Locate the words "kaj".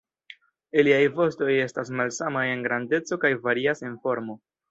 3.27-3.31